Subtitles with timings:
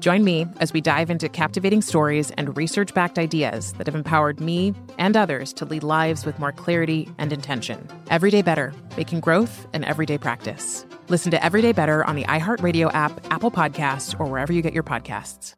[0.00, 4.40] Join me as we dive into captivating stories and research backed ideas that have empowered
[4.40, 7.88] me and others to lead lives with more clarity and intention.
[8.08, 10.86] Everyday Better, making growth an everyday practice.
[11.08, 14.84] Listen to Everyday Better on the iHeartRadio app, Apple Podcasts, or wherever you get your
[14.84, 15.54] podcasts.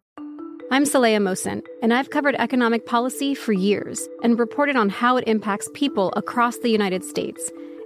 [0.72, 5.24] I'm Saleha Mohsin, and I've covered economic policy for years and reported on how it
[5.26, 7.50] impacts people across the United States.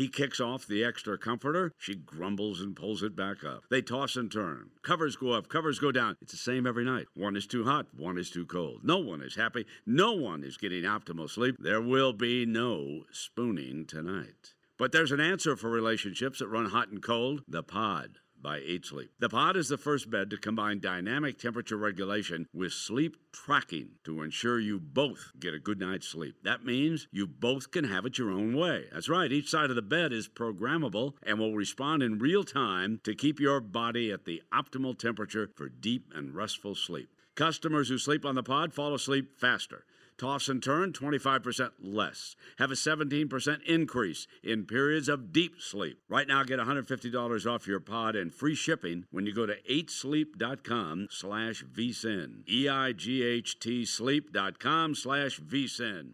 [0.00, 1.74] He kicks off the extra comforter.
[1.76, 3.64] She grumbles and pulls it back up.
[3.68, 4.70] They toss and turn.
[4.80, 6.16] Covers go up, covers go down.
[6.22, 7.08] It's the same every night.
[7.12, 8.80] One is too hot, one is too cold.
[8.82, 9.66] No one is happy.
[9.84, 11.56] No one is getting optimal sleep.
[11.58, 14.54] There will be no spooning tonight.
[14.78, 18.86] But there's an answer for relationships that run hot and cold the pod by 8
[18.86, 19.10] Sleep.
[19.18, 24.22] The Pod is the first bed to combine dynamic temperature regulation with sleep tracking to
[24.22, 26.36] ensure you both get a good night's sleep.
[26.42, 28.86] That means you both can have it your own way.
[28.92, 33.00] That's right, each side of the bed is programmable and will respond in real time
[33.04, 37.10] to keep your body at the optimal temperature for deep and restful sleep.
[37.34, 39.84] Customers who sleep on the pod fall asleep faster.
[40.20, 42.36] Toss and turn 25% less.
[42.58, 45.98] Have a 17% increase in periods of deep sleep.
[46.10, 51.08] Right now, get $150 off your pod and free shipping when you go to 8sleep.com
[51.10, 52.46] slash vsin.
[52.46, 56.10] E-I-G-H-T sleep.com slash vsin.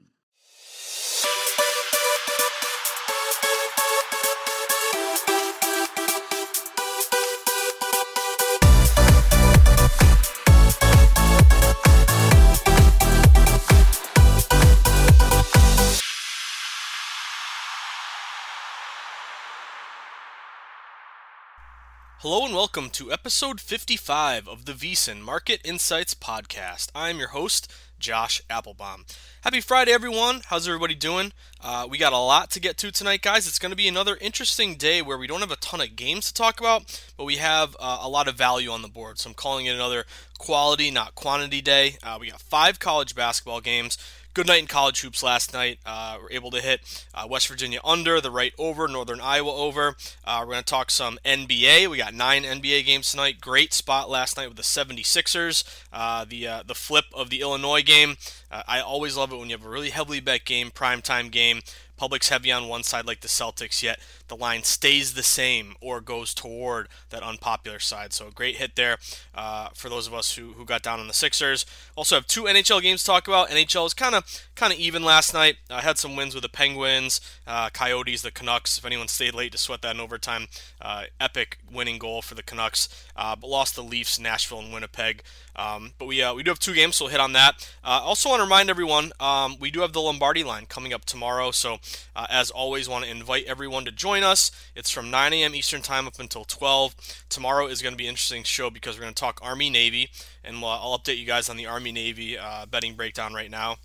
[22.29, 26.89] Hello and welcome to episode 55 of the VSiN Market Insights Podcast.
[26.93, 29.05] I'm your host, Josh Appelbaum.
[29.43, 30.41] Happy Friday, everyone.
[30.47, 31.33] How's everybody doing?
[31.63, 33.47] Uh, we got a lot to get to tonight, guys.
[33.47, 36.27] It's going to be another interesting day where we don't have a ton of games
[36.27, 39.21] to talk about, but we have uh, a lot of value on the board.
[39.21, 40.05] So I'm calling it another
[40.37, 41.97] quality, not quantity day.
[42.03, 43.97] Uh, we got five college basketball games
[44.37, 45.79] good night in college hoops last night.
[45.87, 46.81] Uh, we're able to hit
[47.15, 49.97] uh, West Virginia under, the right over, Northern Iowa over.
[50.27, 51.89] Uh, we're going to talk some NBA.
[51.89, 53.41] We got nine NBA games tonight.
[53.41, 55.65] Great spot last night with the 76ers.
[55.91, 58.17] Uh, the uh, the flip of the Illinois game.
[58.51, 61.63] Uh, I always love it when you have a really heavily bet game, primetime game.
[61.97, 63.99] Public's heavy on one side like the Celtics, yet
[64.29, 68.13] the line stays the same or goes toward that unpopular side.
[68.13, 68.99] So a great hit there
[69.35, 71.65] uh, for those of us who, who got down on the Sixers.
[71.95, 73.49] Also have two NHL games to talk about.
[73.51, 74.25] NHL is kind of
[74.55, 75.57] kind of even last night.
[75.71, 78.79] I had some wins with the Penguins, uh, Coyotes, the Canucks.
[78.79, 80.47] If anyone stayed late to sweat that in overtime,
[80.81, 82.89] uh, epic winning goal for the Canucks.
[83.15, 85.23] Uh, but lost the Leafs, Nashville, and Winnipeg.
[85.55, 87.67] Um, but we uh, we do have two games, so we'll hit on that.
[87.83, 91.05] Uh, also want to remind everyone um, we do have the Lombardi line coming up
[91.05, 91.51] tomorrow.
[91.51, 91.79] So
[92.15, 94.51] as always, want to invite everyone to join us.
[94.75, 95.55] It's from 9 a.m.
[95.55, 96.95] Eastern Time up until 12.
[97.29, 100.11] Tomorrow is going to be an interesting show because we're going to talk Army Navy,
[100.45, 103.77] and I'll update you guys on the Army Navy uh, betting breakdown right now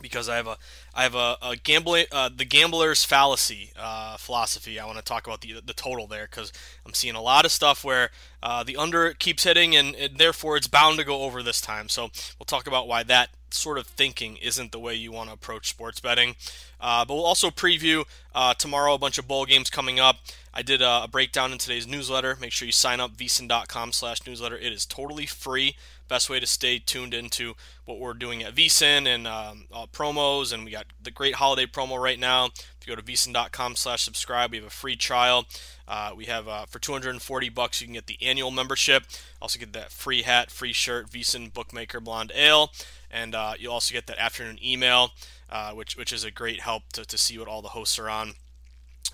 [0.00, 0.56] because I have a
[0.94, 4.78] I have a, a gambling uh, the gambler's fallacy uh, philosophy.
[4.80, 6.52] I want to talk about the the total there because
[6.84, 8.10] I'm seeing a lot of stuff where
[8.42, 11.90] Uh, the under keeps hitting, and, and, therefore it's bound to go over this time.
[11.90, 15.34] So we'll talk about why that sort of thinking isn't the way you want to
[15.34, 16.36] approach sports betting.
[16.80, 18.04] Uh, but we'll also preview
[18.34, 20.16] uh, tomorrow a bunch of bowl games coming up.
[20.54, 22.38] I did a, a breakdown in today's newsletter.
[22.40, 24.56] Make sure you sign up vsin.com slash newsletter.
[24.56, 25.76] It is totally free.
[26.08, 27.54] Best way to stay tuned into
[27.84, 30.50] what we're doing at vsin and um, promos.
[30.52, 32.46] And we got the great holiday promo right now.
[32.46, 35.46] If you go to vsin.com slash subscribe, we have a free trial.
[35.86, 39.04] Uh, we have uh, for 240 bucks, you can get the annual membership.
[39.42, 42.70] Also get that free hat, free shirt, vsin Bookmaker Blonde Ale.
[43.10, 45.10] And uh, you'll also get that afternoon email,
[45.50, 48.08] uh, which, which is a great help to, to see what all the hosts are
[48.08, 48.34] on.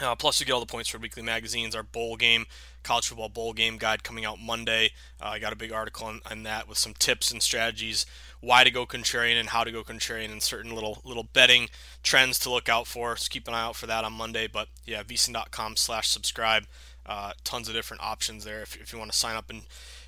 [0.00, 1.74] Uh, plus, you get all the points for weekly magazines.
[1.74, 2.44] Our bowl game,
[2.82, 4.90] college football bowl game guide coming out Monday.
[5.20, 8.04] Uh, I got a big article on, on, that with some tips and strategies,
[8.46, 11.69] why to go contrarian and how to go contrarian, and certain little little betting
[12.02, 13.16] trends to look out for.
[13.16, 14.46] So keep an eye out for that on Monday.
[14.46, 16.64] But yeah, vsin.com/slash subscribe.
[17.04, 19.62] Uh, tons of different options there if, if you want to sign up and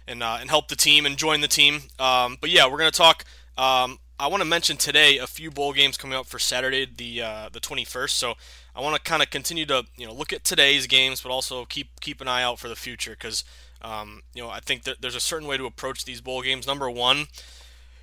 [0.06, 1.82] and uh, and help the team and join the team.
[1.98, 3.24] Um, but yeah, we're gonna talk.
[3.56, 7.22] Um, I want to mention today a few bowl games coming up for Saturday, the
[7.22, 8.10] uh, the 21st.
[8.10, 8.34] So
[8.74, 11.64] I want to kind of continue to you know look at today's games, but also
[11.64, 13.44] keep keep an eye out for the future because
[13.82, 16.66] um, you know I think that there's a certain way to approach these bowl games.
[16.66, 17.26] Number one,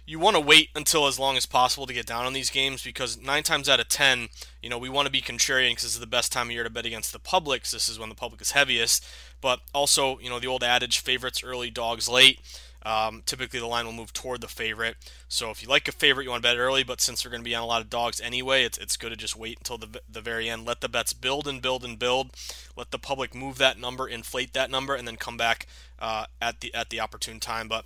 [0.06, 2.84] you want to wait until as long as possible to get down on these games
[2.84, 4.30] because nine times out of ten,
[4.62, 6.63] you know we want to be contrarian because this is the best time of year
[6.63, 7.63] to bet against the public.
[7.63, 9.06] this is when the public is heaviest.
[9.42, 12.40] But also, you know the old adage: favorites early, dogs late.
[12.86, 14.96] Um, typically, the line will move toward the favorite.
[15.28, 16.84] So if you like a favorite, you want to bet early.
[16.84, 19.10] But since they're going to be on a lot of dogs anyway, it's, it's good
[19.10, 20.68] to just wait until the, the very end.
[20.68, 22.30] Let the bets build and build and build.
[22.75, 25.66] Let the public move that number, inflate that number, and then come back
[25.98, 27.68] uh, at the at the opportune time.
[27.68, 27.86] But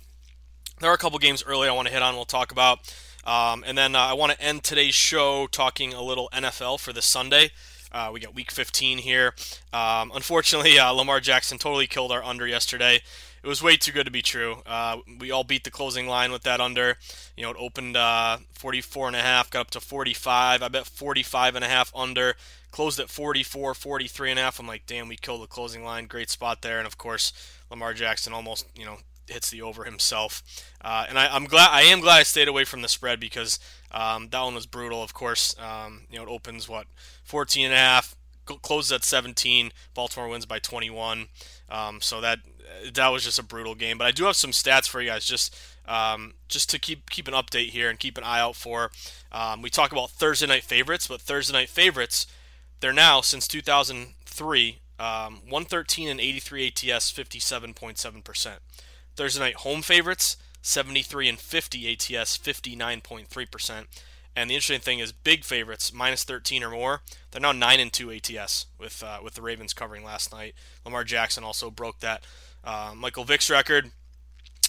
[0.80, 2.14] there are a couple games early I want to hit on.
[2.14, 2.78] We'll talk about.
[3.24, 6.92] Um, and then uh, I want to end today's show talking a little NFL for
[6.92, 7.50] this Sunday.
[7.92, 9.34] Uh, we got Week 15 here.
[9.72, 13.00] Um, unfortunately, uh, Lamar Jackson totally killed our under yesterday
[13.42, 14.62] it was way too good to be true.
[14.66, 16.98] Uh, we all beat the closing line with that under.
[17.36, 20.62] You know, it opened uh, 44 and a half, got up to 45.
[20.62, 22.34] I bet 45 and a half under.
[22.70, 24.60] Closed at 44, 43 and a half.
[24.60, 26.06] I'm like, damn, we killed the closing line.
[26.06, 26.78] Great spot there.
[26.78, 27.32] And of course,
[27.70, 28.98] Lamar Jackson almost, you know,
[29.30, 30.42] hits the over himself.
[30.80, 33.58] Uh, and I, am glad I am glad I stayed away from the spread because
[33.90, 35.02] um, that one was brutal.
[35.02, 36.86] Of course, um, you know, it opens what
[37.24, 39.72] 14 and a half, closes at 17.
[39.94, 41.26] Baltimore wins by 21.
[41.68, 42.40] Um, so that
[42.92, 43.98] that was just a brutal game.
[43.98, 45.56] But I do have some stats for you guys, just
[45.86, 48.90] um, just to keep keep an update here and keep an eye out for.
[49.32, 52.26] Um, we talk about Thursday night favorites, but Thursday night favorites,
[52.80, 58.60] they're now since 2003, um, 113 and 83 ATS, 57.7 percent.
[59.20, 63.86] Thursday night home favorites, 73 and 50 ATS, 59.3 percent.
[64.34, 67.92] And the interesting thing is, big favorites minus 13 or more, they're now nine and
[67.92, 70.54] two ATS with uh, with the Ravens covering last night.
[70.86, 72.24] Lamar Jackson also broke that
[72.64, 73.90] uh, Michael Vick's record.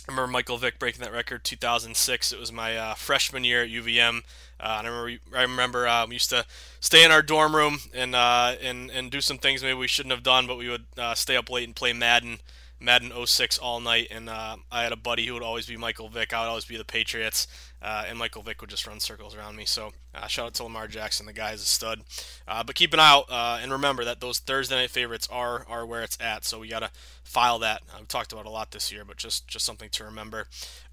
[0.09, 2.33] I remember Michael Vick breaking that record 2006.
[2.33, 4.23] It was my uh, freshman year at UVM.
[4.59, 6.45] Uh, and I remember, I remember uh, we used to
[6.81, 10.13] stay in our dorm room and, uh, and, and do some things maybe we shouldn't
[10.13, 12.39] have done, but we would uh, stay up late and play Madden
[12.81, 16.09] Madden 06 all night, and uh, I had a buddy who would always be Michael
[16.09, 16.33] Vick.
[16.33, 17.47] I would always be the Patriots,
[17.79, 19.65] uh, and Michael Vick would just run circles around me.
[19.65, 22.01] So uh, shout out to Lamar Jackson, the guy is a stud.
[22.47, 25.63] Uh, but keep an eye out, uh, and remember that those Thursday night favorites are
[25.69, 26.43] are where it's at.
[26.43, 26.89] So we gotta
[27.23, 27.83] file that.
[27.95, 30.47] I've talked about a lot this year, but just just something to remember.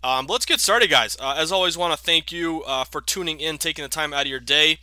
[0.04, 1.16] Um, let's get started, guys.
[1.18, 4.28] Uh, as always, want to thank you for tuning in, taking the time out of
[4.28, 4.78] your day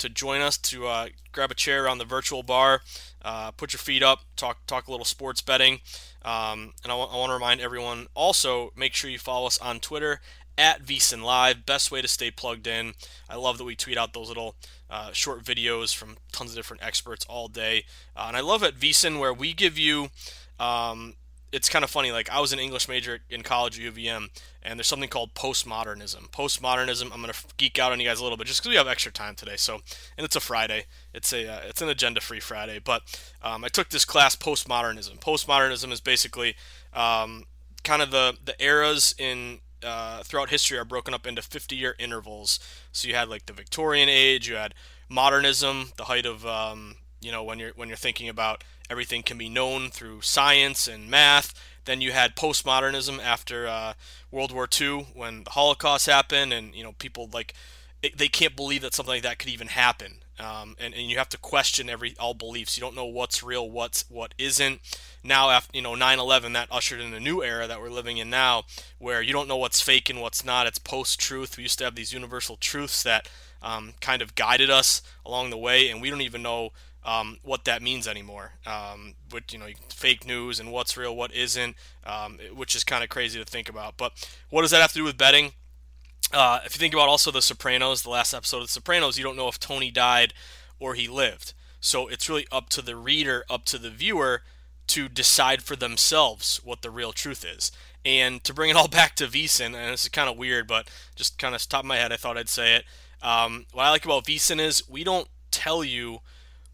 [0.00, 2.80] to join us to uh, grab a chair around the virtual bar,
[3.22, 5.80] uh, put your feet up, talk talk a little sports betting,
[6.24, 9.58] um, and I, w- I want to remind everyone also make sure you follow us
[9.58, 10.20] on Twitter
[10.58, 11.64] at VSiN Live.
[11.64, 12.92] Best way to stay plugged in.
[13.28, 14.54] I love that we tweet out those little
[14.90, 17.84] uh, short videos from tons of different experts all day,
[18.16, 20.08] uh, and I love at VSiN where we give you
[20.58, 21.14] um,
[21.52, 22.12] it's kind of funny.
[22.12, 24.28] Like I was an English major in college at UVM,
[24.62, 26.30] and there's something called postmodernism.
[26.30, 27.12] Postmodernism.
[27.12, 29.12] I'm gonna geek out on you guys a little bit just because we have extra
[29.12, 29.56] time today.
[29.56, 29.74] So,
[30.16, 30.86] and it's a Friday.
[31.12, 32.80] It's a uh, it's an agenda-free Friday.
[32.82, 33.02] But
[33.42, 35.18] um, I took this class, postmodernism.
[35.20, 36.54] Postmodernism is basically
[36.94, 37.44] um,
[37.82, 42.60] kind of the the eras in uh, throughout history are broken up into 50-year intervals.
[42.92, 44.74] So you had like the Victorian age, you had
[45.08, 49.38] modernism, the height of um, you know when you're when you're thinking about everything can
[49.38, 51.54] be known through science and math.
[51.86, 53.94] Then you had postmodernism after uh,
[54.30, 57.54] World War II when the Holocaust happened, and you know people like
[58.02, 60.16] they can't believe that something like that could even happen.
[60.38, 62.76] Um, and, and you have to question every all beliefs.
[62.76, 64.80] You don't know what's real, what's what isn't.
[65.22, 68.30] Now, after you know 9/11, that ushered in a new era that we're living in
[68.30, 68.64] now,
[68.98, 70.66] where you don't know what's fake and what's not.
[70.66, 71.56] It's post-truth.
[71.56, 73.28] We used to have these universal truths that
[73.62, 76.72] um, kind of guided us along the way, and we don't even know
[77.04, 78.52] um, what that means anymore.
[78.66, 83.02] Um, but you know, fake news and what's real, what isn't, um, which is kind
[83.02, 83.96] of crazy to think about.
[83.96, 84.12] But
[84.50, 85.52] what does that have to do with betting?
[86.32, 89.24] Uh, if you think about also The Sopranos, the last episode of The Sopranos, you
[89.24, 90.32] don't know if Tony died
[90.78, 91.54] or he lived.
[91.80, 94.42] So it's really up to the reader, up to the viewer
[94.88, 97.72] to decide for themselves what the real truth is.
[98.04, 100.88] And to bring it all back to VSiN, and this is kind of weird, but
[101.16, 102.84] just kind of top of my head, I thought I'd say it.
[103.22, 106.20] Um, what I like about VSiN is we don't tell you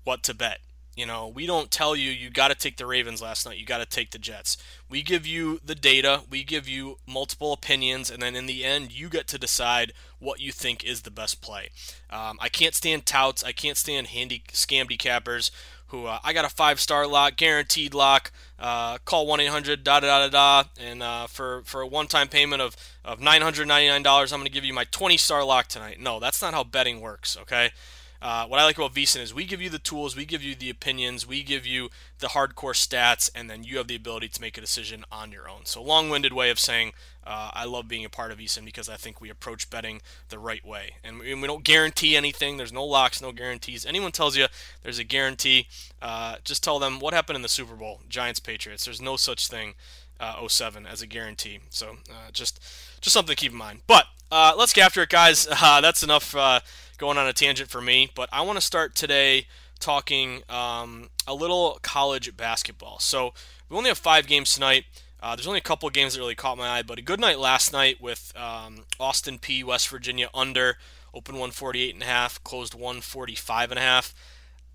[0.06, 0.60] what to bet.
[0.96, 3.66] You know, we don't tell you you got to take the Ravens last night, you
[3.66, 4.56] got to take the Jets.
[4.88, 8.98] We give you the data, we give you multiple opinions, and then in the end,
[8.98, 11.68] you get to decide what you think is the best play.
[12.08, 15.50] Um, I can't stand touts, I can't stand handy scam decappers
[15.88, 18.32] who uh, I got a five star lock, guaranteed lock.
[18.58, 22.28] Uh, call 1 800 da da da da and uh, for for a one time
[22.28, 26.00] payment of of $999, I'm going to give you my 20 star lock tonight.
[26.00, 27.36] No, that's not how betting works.
[27.36, 27.70] Okay.
[28.20, 30.54] Uh, what I like about VSiN is we give you the tools, we give you
[30.54, 34.40] the opinions, we give you the hardcore stats, and then you have the ability to
[34.40, 35.64] make a decision on your own.
[35.64, 36.92] So, long winded way of saying
[37.26, 40.38] uh, I love being a part of VSiN because I think we approach betting the
[40.38, 40.96] right way.
[41.02, 43.84] And we, we, don't guarantee anything, there's no locks, no guarantees.
[43.84, 44.46] Anyone tells you
[44.82, 45.66] there's a guarantee,
[46.00, 48.84] uh, just tell them what happened in the Super Bowl Giants Patriots.
[48.84, 49.74] There's no such thing.
[50.18, 51.58] Uh, 07 as a guarantee.
[51.68, 52.58] So uh, just
[53.02, 53.80] just something to keep in mind.
[53.86, 55.46] But uh, let's get after it, guys.
[55.62, 56.60] Uh, that's enough uh,
[56.96, 59.46] going on a tangent for me, but I want to start today
[59.78, 62.98] talking um, a little college basketball.
[62.98, 63.34] So
[63.68, 64.84] we only have five games tonight.
[65.20, 67.38] Uh, there's only a couple games that really caught my eye, but a good night
[67.38, 70.76] last night with um, Austin Peay, West Virginia under,
[71.14, 74.14] open 148 and a half, closed 145 and a half.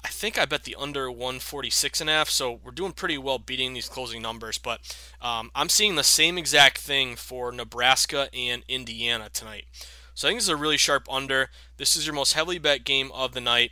[0.03, 3.37] I think I bet the under 146 and a half, so we're doing pretty well
[3.37, 4.57] beating these closing numbers.
[4.57, 4.79] But
[5.21, 9.65] um, I'm seeing the same exact thing for Nebraska and Indiana tonight.
[10.13, 11.49] So I think this is a really sharp under.
[11.77, 13.71] This is your most heavily bet game of the night.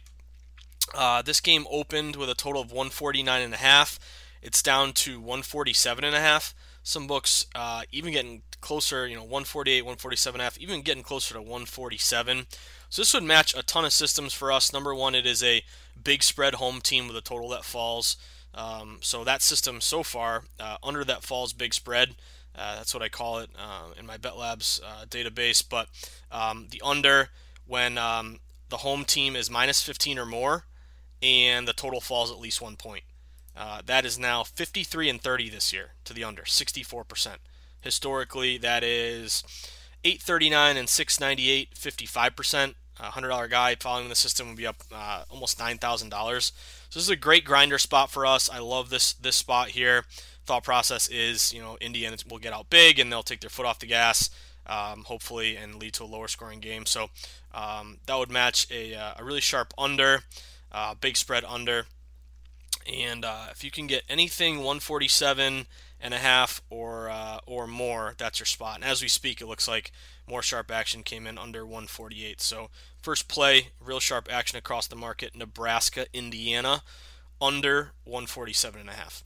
[0.94, 4.00] Uh, this game opened with a total of 149 and a half.
[4.42, 6.56] It's down to 147 and a half.
[6.82, 11.04] Some books uh, even getting closer, you know, 148, 147 and a half, even getting
[11.04, 12.48] closer to 147.
[12.90, 14.74] So this would match a ton of systems for us.
[14.74, 15.64] Number one, it is a
[16.02, 18.18] big spread home team with a total that falls.
[18.54, 22.16] Um, so that system so far uh, under that falls big spread.
[22.60, 25.64] Uh, that's what I call it uh, in my BetLabs uh, database.
[25.68, 25.88] But
[26.32, 27.30] um, the under
[27.66, 28.40] when um,
[28.70, 30.66] the home team is minus 15 or more,
[31.22, 33.04] and the total falls at least one point.
[33.56, 37.38] Uh, that is now 53 and 30 this year to the under, 64%.
[37.82, 39.44] Historically, that is
[40.04, 42.76] 839 and 698, 55%.
[43.02, 46.12] A $100 guy following the system would be up uh, almost $9,000.
[46.42, 46.52] So
[46.94, 48.50] this is a great grinder spot for us.
[48.50, 50.04] I love this this spot here
[50.50, 53.68] thought process is, you know, Indians will get out big and they'll take their foot
[53.68, 54.32] off the gas,
[54.66, 56.88] um, hopefully, and lead to a lower scoring game.
[56.88, 57.12] So
[57.54, 60.24] um, that would match a, uh, a really sharp under,
[60.72, 61.86] uh, big spread under.
[62.92, 65.68] And uh, if you can get anything 147
[66.02, 68.78] and a half or uh, or more, that's your spot.
[68.78, 69.92] And as we speak, it looks like
[70.28, 72.42] more sharp action came in under 148.
[72.42, 72.72] So
[73.04, 76.82] first play, real sharp action across the market: Nebraska, Indiana,
[77.40, 79.24] under 147 and a half.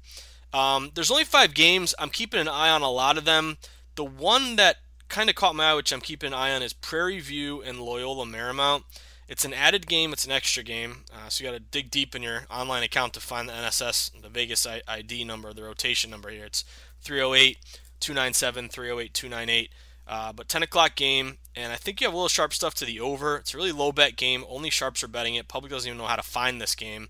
[0.54, 1.96] Um, there's only five games.
[1.98, 3.58] I'm keeping an eye on a lot of them.
[3.96, 4.78] The one that
[5.10, 7.80] kind of caught my eye, which I'm keeping an eye on, is Prairie View and
[7.80, 8.84] Loyola Marymount.
[9.28, 10.14] It's an added game.
[10.14, 11.06] It's an extra game.
[11.12, 14.22] Uh, so you got to dig deep in your online account to find the NSS,
[14.22, 16.46] the Vegas ID number, the rotation number here.
[16.46, 16.66] It's
[17.02, 17.58] 308
[18.00, 19.72] 297 308 298.
[20.06, 22.86] Uh, but 10 o'clock game, and I think you have a little sharp stuff to
[22.86, 23.38] the over.
[23.38, 24.44] It's a really low bet game.
[24.50, 25.48] Only sharps are betting it.
[25.48, 27.08] Public doesn't even know how to find this game.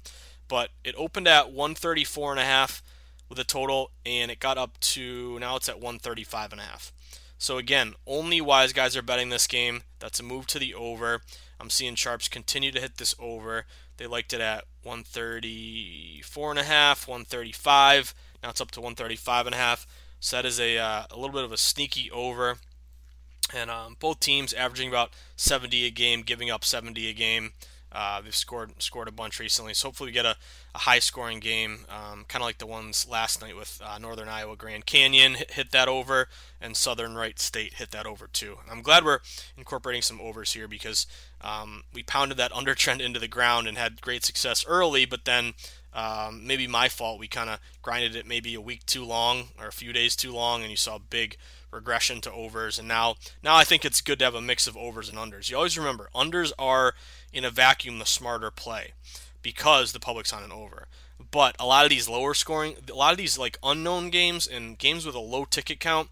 [0.48, 2.84] But it opened at 134 and a half
[3.34, 6.94] with a total, and it got up to now it's at 135 and a half.
[7.40, 9.82] So again, only wise guys are betting this game.
[10.00, 11.22] That's a move to the over.
[11.60, 13.66] I'm seeing sharps continue to hit this over.
[13.98, 18.14] They liked it at 134 and a half, 135.
[18.44, 19.88] Now it's up to 135 and a half.
[20.20, 22.58] So that is a, uh, a little bit of a sneaky over.
[23.54, 27.54] And um, both teams averaging about 70 a game, giving up 70 a game.
[27.94, 30.36] Uh, they've scored scored a bunch recently, so hopefully we get a,
[30.74, 34.28] a high scoring game, um, kind of like the ones last night with uh, Northern
[34.28, 36.28] Iowa Grand Canyon hit, hit, that over,
[36.60, 38.58] and Southern Wright State hit that over too.
[38.70, 39.20] I'm glad we're
[39.58, 41.06] incorporating some overs here because
[41.42, 45.26] um, we pounded that under trend into the ground and had great success early, but
[45.26, 45.54] then
[45.94, 47.20] um, maybe my fault.
[47.20, 50.34] We kind of grinded it maybe a week too long or a few days too
[50.34, 51.38] long, and you saw big
[51.72, 52.80] regression to overs.
[52.80, 55.50] And now, now I think it's good to have a mix of overs and unders.
[55.50, 56.94] You always remember unders are
[57.34, 58.94] in a vacuum the smarter play
[59.42, 60.88] because the public's on an over.
[61.32, 64.78] But a lot of these lower scoring, a lot of these like unknown games and
[64.78, 66.10] games with a low ticket count,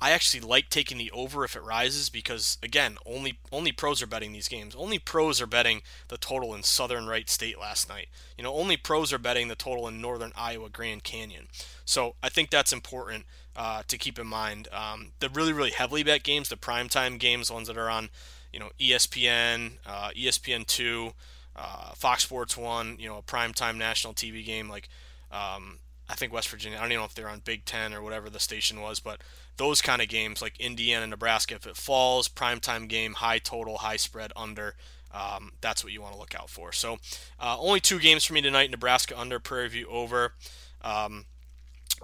[0.00, 4.06] I actually like taking the over if it rises because again, only only pros are
[4.06, 4.74] betting these games.
[4.74, 8.08] Only pros are betting the total in Southern Wright State last night.
[8.36, 11.48] You know, only pros are betting the total in Northern Iowa Grand Canyon.
[11.84, 13.24] So I think that's important
[13.56, 14.68] uh, to keep in mind.
[14.72, 18.10] Um, the really really heavily bet games, the primetime games, ones that are on,
[18.54, 21.12] you know, ESPN, uh, ESPN two,
[21.56, 24.88] uh, Fox Sports one, you know, a primetime national TV game like.
[25.30, 26.76] Um, I think West Virginia.
[26.76, 29.22] I don't even know if they're on Big Ten or whatever the station was, but
[29.56, 33.96] those kind of games like Indiana, Nebraska, if it falls, primetime game, high total, high
[33.96, 34.74] spread, under.
[35.10, 36.72] Um, that's what you want to look out for.
[36.72, 36.98] So,
[37.40, 40.34] uh, only two games for me tonight: Nebraska under, Prairie View over.
[40.82, 41.24] Um,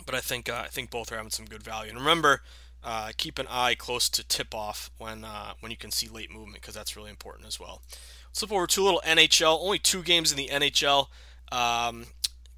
[0.06, 1.90] but I think uh, I think both are having some good value.
[1.90, 2.40] And remember,
[2.82, 6.32] uh, keep an eye close to tip off when uh, when you can see late
[6.32, 7.82] movement because that's really important as well.
[8.28, 9.58] Let's over to a little NHL.
[9.60, 11.08] Only two games in the NHL.
[11.52, 12.06] Um,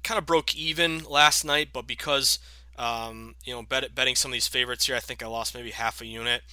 [0.03, 2.39] kind of broke even last night, but because
[2.77, 5.71] um, you know bet, betting some of these favorites here, I think I lost maybe
[5.71, 6.43] half a unit.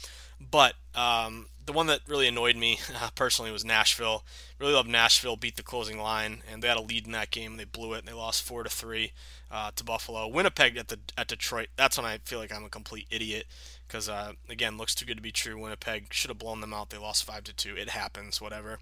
[0.40, 4.24] But um, the one that really annoyed me uh, personally was Nashville.
[4.58, 7.56] Really loved Nashville beat the closing line, and they had a lead in that game.
[7.56, 9.12] They blew it, and they lost four to three
[9.50, 10.28] uh, to Buffalo.
[10.28, 11.68] Winnipeg at the at Detroit.
[11.76, 13.46] That's when I feel like I'm a complete idiot
[13.86, 15.60] because uh, again, looks too good to be true.
[15.60, 16.90] Winnipeg should have blown them out.
[16.90, 17.76] They lost five to two.
[17.76, 18.78] It happens, whatever.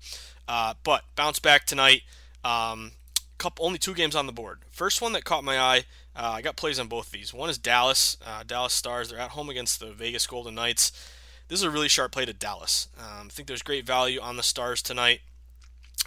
[0.46, 2.02] Uh, but bounce back tonight.
[2.44, 2.92] Um,
[3.38, 4.58] couple only two games on the board.
[4.70, 5.84] First one that caught my eye,
[6.14, 7.32] uh, I got plays on both these.
[7.32, 9.10] One is Dallas, uh, Dallas Stars.
[9.10, 10.92] They're at home against the Vegas Golden Knights.
[11.48, 12.88] This is a really sharp play to Dallas.
[12.98, 15.20] Um, I think there's great value on the Stars tonight.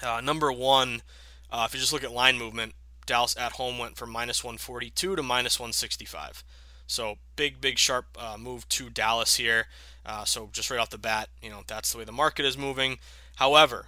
[0.02, 1.02] Uh, number one,
[1.52, 2.74] uh, if you just look at line movement,
[3.08, 6.44] Dallas at home went from minus 142 to minus 165.
[6.86, 9.68] So big, big, sharp uh, move to Dallas here.
[10.06, 12.58] Uh, so just right off the bat, you know that's the way the market is
[12.58, 12.98] moving.
[13.38, 13.88] However,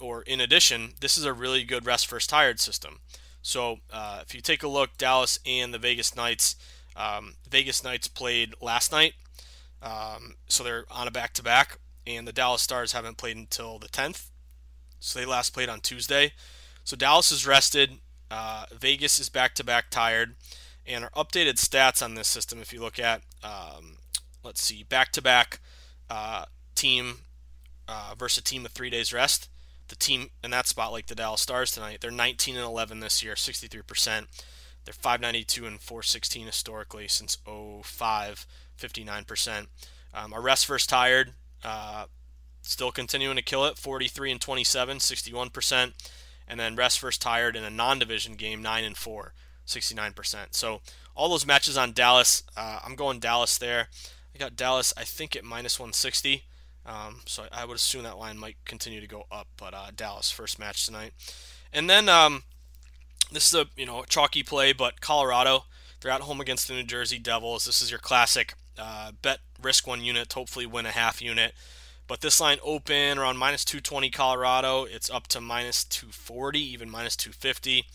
[0.00, 3.00] or in addition, this is a really good rest first tired system.
[3.42, 6.56] So uh, if you take a look, Dallas and the Vegas Knights,
[6.96, 9.14] um, Vegas Knights played last night,
[9.84, 13.78] um, so they're on a back to back, and the Dallas Stars haven't played until
[13.78, 14.30] the 10th,
[14.98, 16.32] so they last played on Tuesday.
[16.82, 17.98] So Dallas is rested,
[18.30, 20.34] uh, Vegas is back to back tired,
[20.86, 23.98] and our updated stats on this system, if you look at, um,
[24.42, 25.60] let's see, back to back
[26.84, 27.20] team
[27.88, 29.48] uh, versus a team with three days rest.
[29.88, 33.22] The team in that spot, like the Dallas Stars tonight, they're 19 and 11 this
[33.22, 34.26] year, 63%.
[34.84, 38.46] They're 592 and 416 historically since 05,
[38.78, 39.66] 59%.
[40.12, 41.32] Um, our rest first tired,
[41.64, 42.06] uh,
[42.62, 45.92] still continuing to kill it, 43 and 27, 61%.
[46.46, 49.32] And then rest first tired in a non-division game, 9 and 4,
[49.66, 50.46] 69%.
[50.50, 50.80] So
[51.16, 53.88] all those matches on Dallas, uh, I'm going Dallas there.
[54.34, 56.44] I got Dallas, I think at minus 160.
[56.86, 59.48] Um, so I would assume that line might continue to go up.
[59.56, 61.12] But uh, Dallas first match tonight,
[61.72, 62.42] and then um,
[63.32, 65.64] this is a you know chalky play, but Colorado
[66.00, 67.64] they're at home against the New Jersey Devils.
[67.64, 71.54] This is your classic uh, bet risk one unit, hopefully win a half unit.
[72.06, 74.84] But this line open around minus 220 Colorado.
[74.84, 77.86] It's up to minus 240, even minus 250.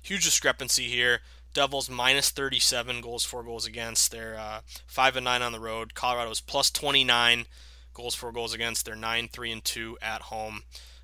[0.00, 1.20] Huge discrepancy here.
[1.52, 4.10] Devils minus 37 goals, four goals against.
[4.10, 5.94] They're uh, five and nine on the road.
[5.94, 7.46] Colorado's plus 29
[7.92, 8.86] goals for goals against.
[8.86, 10.62] They're nine three and two at home.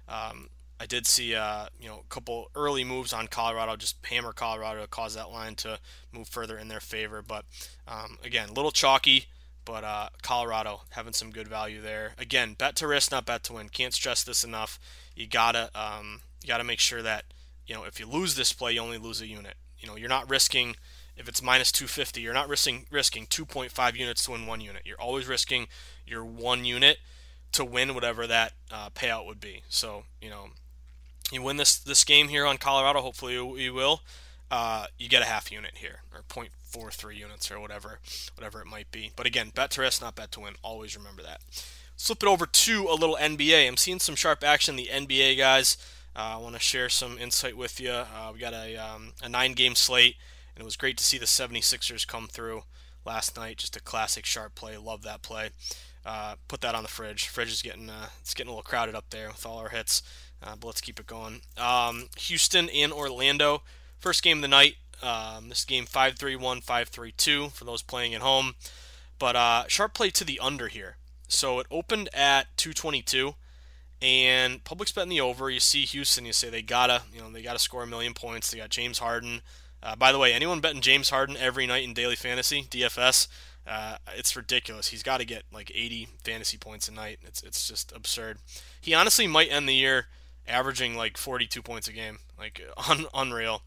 [0.08, 0.48] Um,
[0.84, 4.82] I did see uh, you know a couple early moves on Colorado, just hammer Colorado
[4.82, 5.78] to cause that line to
[6.12, 7.22] move further in their favor.
[7.26, 7.46] But
[7.88, 9.24] um, again, a little chalky,
[9.64, 12.12] but uh, Colorado having some good value there.
[12.18, 13.70] Again, bet to risk, not bet to win.
[13.70, 14.78] Can't stress this enough.
[15.16, 17.24] You gotta um, you gotta make sure that
[17.66, 19.54] you know if you lose this play, you only lose a unit.
[19.78, 20.76] You know you're not risking
[21.16, 24.82] if it's minus 250, you're not risking risking 2.5 units to win one unit.
[24.84, 25.66] You're always risking
[26.06, 26.98] your one unit
[27.52, 29.62] to win whatever that uh, payout would be.
[29.70, 30.48] So you know,
[31.32, 33.00] you win this this game here on Colorado.
[33.00, 34.02] Hopefully you, will.
[34.50, 37.98] Uh, you get a half unit here, or 0.43 units, or whatever,
[38.36, 39.10] whatever it might be.
[39.16, 40.54] But again, bet to risk, not bet to win.
[40.62, 41.40] Always remember that.
[41.96, 43.66] Flip it over to a little NBA.
[43.66, 44.76] I'm seeing some sharp action.
[44.76, 45.76] The NBA guys.
[46.16, 47.90] Uh, I want to share some insight with you.
[47.90, 50.14] Uh, we got a, um, a nine game slate,
[50.54, 52.62] and it was great to see the 76ers come through
[53.04, 53.58] last night.
[53.58, 54.76] Just a classic sharp play.
[54.76, 55.50] Love that play.
[56.04, 57.28] Uh, put that on the fridge.
[57.28, 60.02] Fridge is getting uh, it's getting a little crowded up there with all our hits,
[60.44, 61.40] uh, but let's keep it going.
[61.56, 63.62] Um, Houston and Orlando,
[63.98, 64.76] first game of the night.
[65.02, 68.54] Um, this game 5-3-1, 5-3-2 for those playing at home.
[69.18, 70.96] But uh, sharp play to the under here.
[71.28, 73.34] So it opened at 222,
[74.02, 75.50] and public's betting the over.
[75.50, 78.50] You see Houston, you say they gotta, you know, they gotta score a million points.
[78.50, 79.40] They got James Harden.
[79.82, 83.28] Uh, by the way, anyone betting James Harden every night in daily fantasy DFS?
[83.66, 84.88] Uh, it's ridiculous.
[84.88, 87.18] He's got to get like 80 fantasy points a night.
[87.22, 88.38] It's it's just absurd.
[88.80, 90.06] He honestly might end the year
[90.46, 93.62] averaging like 42 points a game, like un- unreal.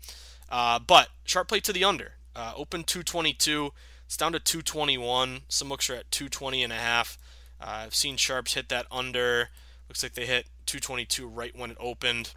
[0.49, 2.13] Uh, but sharp play to the under.
[2.35, 3.71] Uh, open 222.
[4.05, 5.41] It's down to 221.
[5.49, 7.17] Some books are at 220 and a half.
[7.59, 9.49] Uh, I've seen sharps hit that under.
[9.89, 12.33] Looks like they hit 222 right when it opened.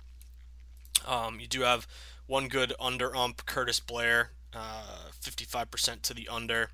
[1.07, 1.87] Um, you do have
[2.27, 6.71] one good under ump, Curtis Blair, uh, 55% to the under.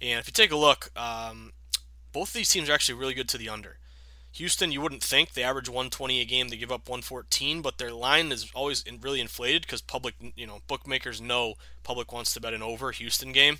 [0.00, 1.52] And if you take a look, um,
[2.12, 3.78] both of these teams are actually really good to the under.
[4.34, 7.92] Houston, you wouldn't think they average 120 a game, they give up 114, but their
[7.92, 12.52] line is always really inflated because public, you know, bookmakers know public wants to bet
[12.52, 13.58] an over Houston game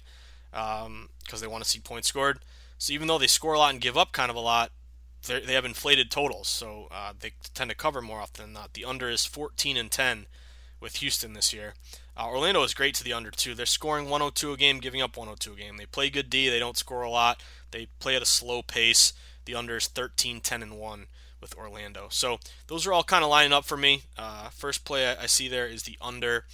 [0.50, 1.08] because um,
[1.40, 2.40] they want to see points scored.
[2.76, 4.72] So even though they score a lot and give up kind of a lot,
[5.26, 8.74] they have inflated totals, so uh, they tend to cover more often than not.
[8.74, 10.26] The under is 14 and 10
[10.80, 11.74] with Houston this year.
[12.16, 13.54] Uh, Orlando is great to the under too.
[13.54, 15.76] They're scoring 102 a game, giving up 102 a game.
[15.76, 16.48] They play good D.
[16.48, 17.42] They don't score a lot.
[17.70, 19.12] They play at a slow pace.
[19.44, 21.06] The under is 13, 10, and 1
[21.40, 22.06] with Orlando.
[22.10, 24.04] So those are all kind of lining up for me.
[24.16, 26.44] Uh, first play I, see there is the under.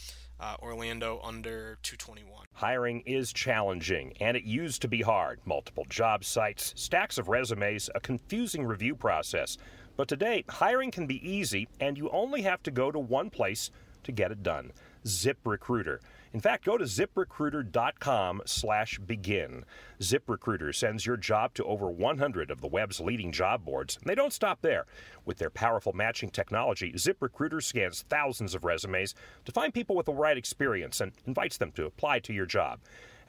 [0.42, 2.46] Uh, Orlando under 221.
[2.54, 5.38] Hiring is challenging, and it used to be hard.
[5.44, 9.58] Multiple job sites, stacks of resumes, a confusing review process.
[9.98, 13.70] But today, hiring can be easy, and you only have to go to one place
[14.04, 14.72] to get it done.
[15.04, 15.98] ZipRecruiter.
[16.32, 19.64] In fact, go to ziprecruiter.com slash begin.
[20.00, 24.14] ZipRecruiter sends your job to over 100 of the web's leading job boards, and they
[24.14, 24.86] don't stop there.
[25.24, 29.14] With their powerful matching technology, ZipRecruiter scans thousands of resumes
[29.44, 32.78] to find people with the right experience and invites them to apply to your job.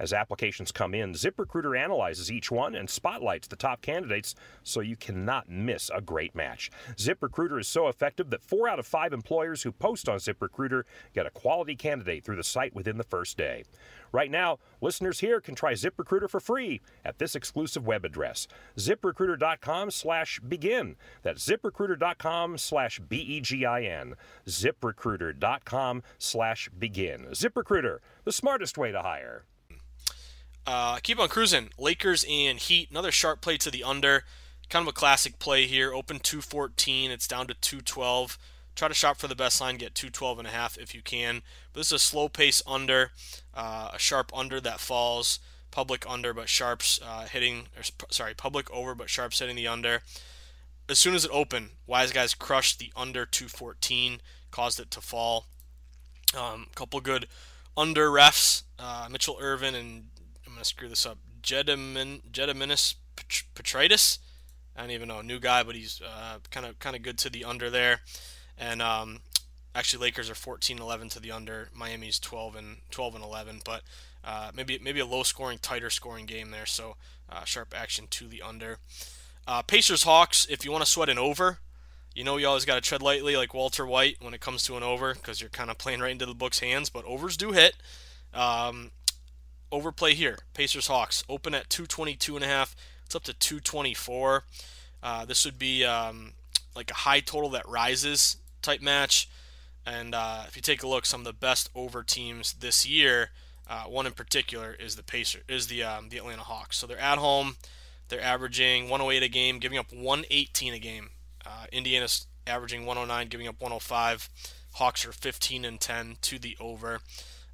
[0.01, 4.33] As applications come in, ZipRecruiter analyzes each one and spotlights the top candidates
[4.63, 6.71] so you cannot miss a great match.
[6.95, 11.27] ZipRecruiter is so effective that four out of five employers who post on ZipRecruiter get
[11.27, 13.63] a quality candidate through the site within the first day.
[14.11, 19.91] Right now, listeners here can try ZipRecruiter for free at this exclusive web address, ziprecruiter.com
[19.91, 20.95] slash begin.
[21.21, 24.15] That's ziprecruiter.com slash B-E-G-I-N.
[24.47, 27.27] ziprecruiter.com slash begin.
[27.33, 29.45] ZipRecruiter, the smartest way to hire.
[30.65, 31.69] Uh, keep on cruising.
[31.78, 32.89] Lakers and Heat.
[32.91, 34.24] Another sharp play to the under.
[34.69, 35.93] Kind of a classic play here.
[35.93, 37.12] Open 214.
[37.12, 38.38] It's down to 212.
[38.76, 39.78] Try to shop for the best line.
[39.78, 41.41] Get 212 and a half if you can.
[41.74, 43.12] But this is a slow pace under.
[43.54, 45.39] Uh, a sharp under that falls.
[45.71, 47.67] Public under, but sharps uh, hitting.
[47.78, 50.02] Or, sorry, public over, but sharps hitting the under.
[50.89, 54.19] As soon as it opened, Wise Guys crushed the under 214,
[54.52, 55.45] caused it to fall.
[56.36, 57.28] A um, couple good
[57.78, 58.63] under refs.
[58.78, 60.10] Uh, Mitchell Ervin and
[60.62, 61.17] gonna screw this up.
[61.41, 62.93] Jedemin, Gediminas
[63.56, 64.19] Petraitis.
[64.76, 66.02] I don't even know, new guy, but he's
[66.52, 68.02] kind of kind of good to the under there.
[68.60, 69.21] And um,
[69.74, 71.69] actually, Lakers are 14-11 to the under.
[71.74, 73.82] Miami's 12 and 12 and 11, but
[74.24, 76.67] uh, maybe maybe a low scoring, tighter scoring game there.
[76.67, 76.95] So
[77.28, 78.78] uh, sharp action to the under.
[79.47, 80.45] Uh, Pacers Hawks.
[80.47, 81.58] If you want to sweat an over,
[82.13, 84.78] you know you always got to tread lightly, like Walter White, when it comes to
[84.78, 86.91] an over, because you're kind of playing right into the book's hands.
[86.91, 87.78] But overs do hit.
[88.32, 88.91] Um,
[89.71, 90.39] overplay here.
[90.53, 92.75] Pacers Hawks open at 222 and a half.
[93.05, 94.43] It's up to 224.
[95.03, 96.34] Uh, this would be um,
[96.75, 99.29] like a high total that rises type match.
[99.86, 103.31] And uh, if you take a look, some of the best over teams this year,
[103.67, 106.77] uh, one in particular is the Pacer is the um, the Atlanta Hawks.
[106.77, 107.55] So they're at home.
[108.10, 111.10] They're averaging 108 a game, giving up 118 a game.
[111.45, 114.29] Uh, Indiana's averaging 109, giving up 105.
[114.73, 116.99] Hawks are 15 and 10 to the over.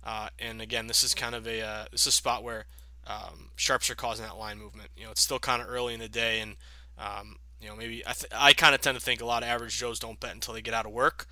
[0.08, 2.66] Uh, and again, this is kind of a uh, this is a spot where
[3.06, 4.90] um, sharps are causing that line movement.
[4.96, 6.56] You know, it's still kind of early in the day, and
[6.98, 9.50] um, you know maybe I, th- I kind of tend to think a lot of
[9.50, 11.28] average Joes don't bet until they get out of work.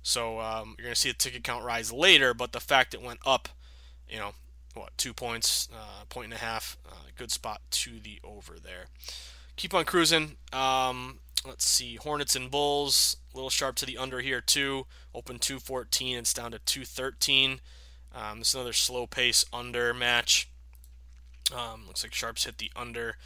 [0.00, 3.02] So um, you're going to see the ticket count rise later, but the fact it
[3.02, 3.50] went up,
[4.08, 4.32] you know,
[4.72, 8.86] what two points, uh, point and a half, uh, good spot to the over there.
[9.56, 10.36] Keep on cruising.
[10.50, 14.86] Um, let's see, Hornets and Bulls, a little sharp to the under here too.
[15.14, 17.60] Open 214, it's down to 213.
[18.14, 20.48] Um, this is another slow pace under match.
[21.52, 23.16] Um, looks like Sharps hit the under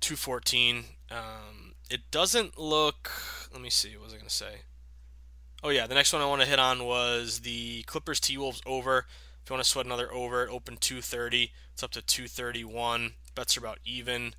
[0.00, 0.84] 214.
[1.10, 3.10] Um, it doesn't look.
[3.52, 3.96] Let me see.
[3.96, 4.62] What was I going to say?
[5.62, 5.86] Oh, yeah.
[5.86, 9.06] The next one I want to hit on was the Clippers T Wolves over.
[9.42, 11.52] If you want to sweat another over, it opened 230.
[11.72, 13.12] It's up to 231.
[13.34, 14.34] Bets are about even.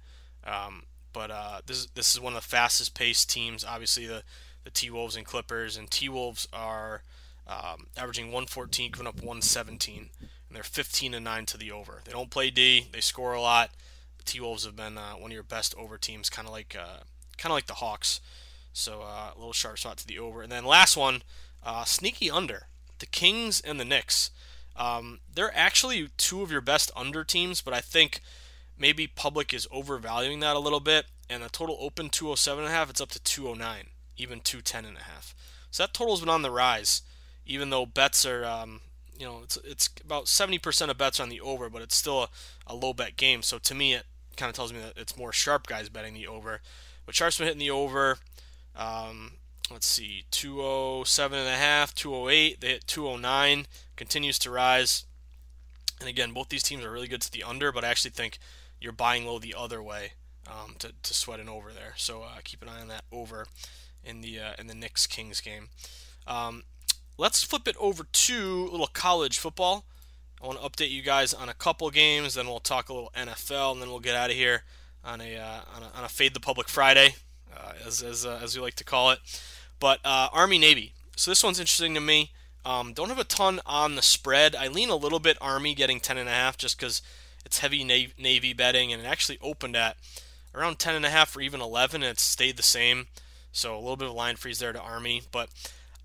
[0.45, 3.65] Um, but uh, this, is, this is one of the fastest paced teams.
[3.65, 4.23] Obviously, the,
[4.63, 5.77] the T Wolves and Clippers.
[5.77, 7.03] And T Wolves are
[7.49, 12.01] um, averaging 114, giving up 117, and they're 15 and 9 to the over.
[12.05, 13.71] They don't play D, they score a lot.
[14.25, 16.99] T Wolves have been uh, one of your best over teams, kind of like uh,
[17.37, 18.21] kind of like the Hawks.
[18.71, 21.23] So uh, a little sharp shot to the over, and then last one,
[21.63, 22.67] uh, sneaky under.
[22.99, 24.29] The Kings and the Knicks.
[24.75, 28.19] Um, they're actually two of your best under teams, but I think
[28.77, 31.05] maybe public is overvaluing that a little bit.
[31.29, 33.85] And the total open 207 and a half, it's up to 209,
[34.17, 35.33] even 210 and a half.
[35.71, 37.01] So that total's been on the rise
[37.49, 38.81] even though bets are um,
[39.19, 42.29] you know, it's it's about 70% of bets on the over, but it's still a,
[42.67, 43.41] a low bet game.
[43.41, 44.05] So to me, it
[44.37, 46.61] kind of tells me that it's more sharp guys betting the over.
[47.05, 48.17] But Sharp's been hitting the over.
[48.75, 49.33] Um,
[49.69, 52.61] let's see, 207 and a half, 208.
[52.61, 53.65] They hit 209.
[53.97, 55.05] Continues to rise.
[55.99, 58.39] And again, both these teams are really good to the under, but I actually think
[58.79, 60.13] you're buying low the other way
[60.47, 61.93] um, to, to sweat an over there.
[61.97, 63.47] So uh, keep an eye on that over
[64.01, 65.67] in the uh, in the Knicks Kings game.
[66.25, 66.63] Um,
[67.19, 69.85] let's flip it over to a little college football.
[70.41, 73.11] I want to update you guys on a couple games, then we'll talk a little
[73.15, 74.63] NFL, and then we'll get out of here
[75.03, 77.15] on a uh, on a, on a fade the public Friday,
[77.55, 79.19] uh, as as, uh, as we like to call it.
[79.81, 80.93] But uh, Army Navy.
[81.17, 82.31] So this one's interesting to me.
[82.65, 84.55] Um, don't have a ton on the spread.
[84.55, 87.01] I lean a little bit Army getting 10.5 just because
[87.45, 89.97] it's heavy Navy betting, and it actually opened at
[90.55, 93.07] around 10.5 or even 11, and it's stayed the same.
[93.51, 95.23] So a little bit of line freeze there to Army.
[95.31, 95.49] But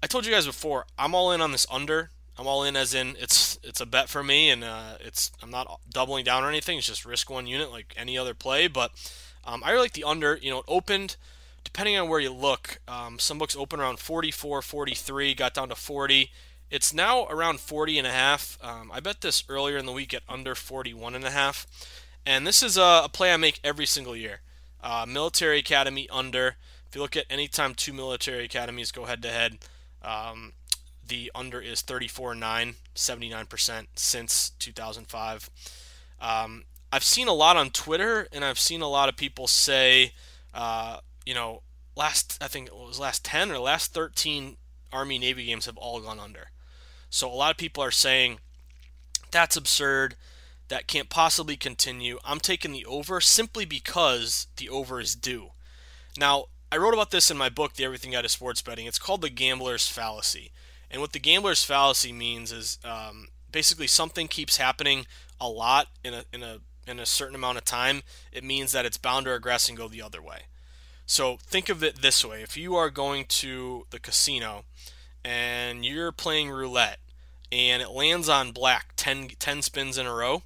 [0.04, 2.10] I told you guys before, I'm all in on this under.
[2.36, 5.50] I'm all in as in it's it's a bet for me, and uh, it's I'm
[5.50, 6.76] not doubling down or anything.
[6.76, 8.66] It's just risk one unit like any other play.
[8.66, 8.90] But
[9.46, 10.36] um, I really like the under.
[10.42, 11.16] You know, it opened
[11.64, 12.80] depending on where you look.
[12.86, 16.30] Um, some books open around 44, 43, got down to 40.
[16.70, 18.58] It's now around 40 and a half.
[18.62, 21.66] Um, I bet this earlier in the week at under 41 and a half.
[22.26, 24.40] And this is a, a play I make every single year.
[24.82, 26.56] Uh, military Academy under.
[26.86, 29.56] If you look at any time two military academies go head to head,
[30.04, 30.52] um,
[31.06, 35.50] the under is 34.9, 79% since 2005.
[36.20, 40.12] Um, I've seen a lot on Twitter, and I've seen a lot of people say,
[40.52, 41.62] uh, you know,
[41.96, 44.56] last I think it was last 10 or last 13
[44.92, 46.50] Army Navy games have all gone under.
[47.10, 48.38] So a lot of people are saying
[49.30, 50.16] that's absurd.
[50.68, 52.18] That can't possibly continue.
[52.24, 55.50] I'm taking the over simply because the over is due.
[56.16, 58.86] Now, I wrote about this in my book, The Everything Guide to Sports Betting.
[58.86, 60.50] It's called the gambler's fallacy.
[60.90, 65.06] And what the gambler's fallacy means is um, basically something keeps happening
[65.40, 68.02] a lot in a, in a in a certain amount of time.
[68.32, 70.42] It means that it's bound to regress and go the other way.
[71.06, 74.64] So think of it this way: if you are going to the casino
[75.24, 76.98] and you're playing roulette
[77.50, 80.42] and it lands on black 10, 10 spins in a row,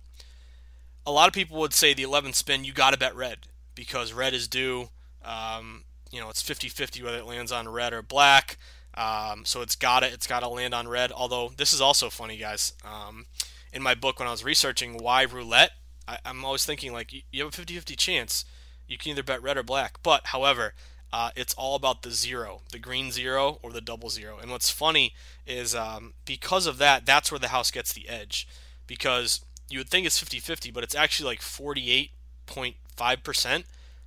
[1.06, 3.38] a lot of people would say the 11th spin you got to bet red
[3.74, 4.90] because red is due.
[5.24, 8.58] Um, you know, it's 50-50 whether it lands on red or black.
[8.94, 11.12] Um, so it's got to it's got to land on red.
[11.12, 12.72] Although this is also funny, guys.
[12.84, 13.26] Um,
[13.72, 15.70] in my book, when I was researching why roulette,
[16.06, 18.44] I, am always thinking like you have a 50-50 chance.
[18.86, 20.02] You can either bet red or black.
[20.02, 20.74] But however,
[21.12, 24.38] uh, it's all about the zero, the green zero or the double zero.
[24.38, 25.14] And what's funny
[25.46, 28.48] is um, because of that, that's where the house gets the edge.
[28.86, 33.64] Because you would think it's 50-50, but it's actually like 48.5%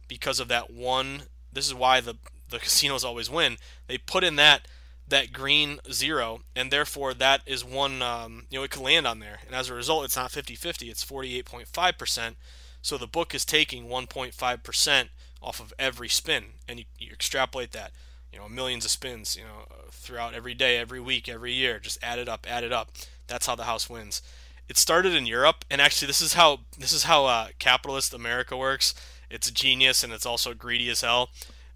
[0.07, 1.23] because of that one.
[1.53, 2.15] This is why the
[2.49, 3.57] the casinos always win.
[3.87, 4.67] They put in that
[5.07, 9.19] that green zero, and therefore that is one, um, you know, it could land on
[9.19, 9.39] there.
[9.45, 12.35] And as a result, it's not 50 50, it's 48.5%.
[12.81, 15.09] So the book is taking 1.5%
[15.41, 17.91] off of every spin, and you, you, extrapolate that,
[18.31, 21.79] you know, millions of spins, you know, throughout every day, every week, every year.
[21.79, 22.91] Just add it up, add it up.
[23.27, 24.21] That's how the house wins.
[24.67, 28.55] It started in Europe, and actually, this is how this is how uh, capitalist America
[28.55, 28.93] works.
[29.31, 31.29] It's genius, and it's also greedy as hell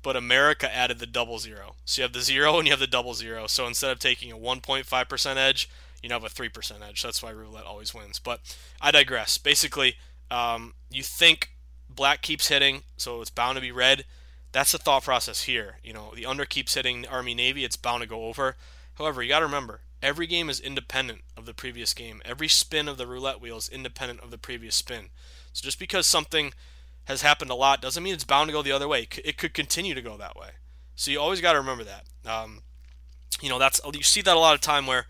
[0.06, 1.78] but America added the double zero.
[1.84, 3.48] So you have the zero and you have the double zero.
[3.48, 5.68] So instead of taking a 1.5% edge,
[6.04, 7.02] you now have a 3% edge.
[7.02, 8.20] That's why roulette always wins.
[8.20, 8.40] But
[8.80, 9.40] I digress.
[9.40, 9.96] Basically,
[10.30, 11.50] um, you think
[11.90, 14.06] black keeps hitting, so it's bound to be red.
[14.52, 15.80] That's the thought process here.
[15.84, 18.58] You know, the under keeps hitting Army Navy, it's bound to go over.
[19.00, 22.22] However, you got to remember, every game is independent of the previous game.
[22.24, 25.10] Every spin of the roulette wheel is independent of the previous spin.
[25.52, 26.54] So just because something
[27.06, 29.08] has happened a lot doesn't mean it's bound to go the other way.
[29.24, 30.50] It could continue to go that way.
[30.96, 32.06] So you always got to remember that.
[32.26, 32.64] Um,
[33.42, 35.06] you know, that's you see that a lot of time where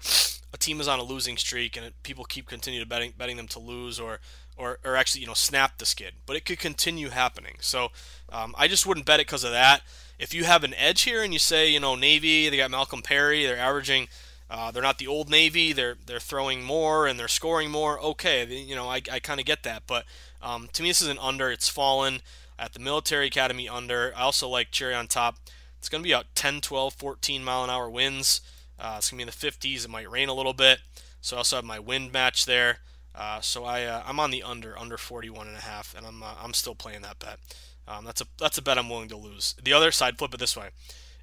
[0.54, 3.38] a team is on a losing streak and it, people keep continue to betting betting
[3.38, 4.20] them to lose or
[4.58, 6.14] or or actually you know snap the skid.
[6.26, 7.56] But it could continue happening.
[7.60, 7.90] So
[8.32, 9.82] um, I just wouldn't bet it because of that.
[10.18, 13.02] If you have an edge here and you say you know Navy, they got Malcolm
[13.02, 14.08] Perry, they're averaging.
[14.48, 15.74] Uh, they're not the old Navy.
[15.74, 18.00] They're they're throwing more and they're scoring more.
[18.00, 20.06] Okay, you know I, I kind of get that, but
[20.46, 21.50] um, to me, this is an under.
[21.50, 22.22] It's fallen
[22.58, 24.14] at the military academy under.
[24.16, 25.38] I also like cherry on top.
[25.80, 28.42] It's going to be about 10, 12, 14 mile an hour winds.
[28.80, 29.86] Uh, it's going to be in the 50s.
[29.86, 30.80] It might rain a little bit.
[31.20, 32.80] So I also have my wind match there.
[33.16, 36.22] Uh, so I uh, I'm on the under under 41 and a half, and I'm
[36.22, 37.40] uh, I'm still playing that bet.
[37.88, 39.56] Um, that's a that's a bet I'm willing to lose.
[39.62, 40.70] The other side, flip it this way: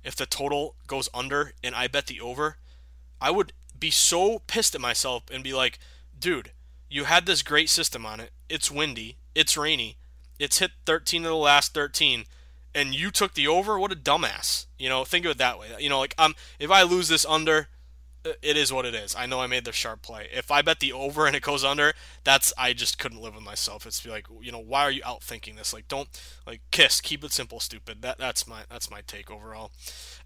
[0.02, 2.56] if the total goes under and I bet the over,
[3.20, 5.78] I would be so pissed at myself and be like,
[6.18, 6.52] dude,
[6.92, 8.30] you had this great system on it.
[8.48, 9.16] It's windy.
[9.34, 9.96] It's rainy.
[10.38, 12.24] It's hit 13 of the last 13,
[12.74, 13.78] and you took the over.
[13.78, 14.66] What a dumbass.
[14.78, 15.68] You know, think of it that way.
[15.78, 17.68] You know, like um, if I lose this under,
[18.24, 19.16] it is what it is.
[19.16, 20.28] I know I made the sharp play.
[20.32, 23.44] If I bet the over and it goes under, that's I just couldn't live with
[23.44, 23.86] myself.
[23.86, 25.72] It's like, you know, why are you out thinking this?
[25.72, 26.08] Like, don't
[26.46, 27.00] like kiss.
[27.00, 28.02] Keep it simple, stupid.
[28.02, 29.72] That that's my that's my take overall.